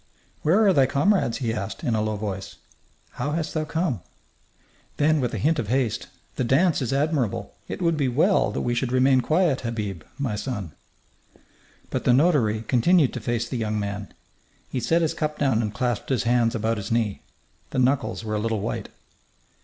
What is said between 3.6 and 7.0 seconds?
come?" Then, with a hint of haste: "The dance is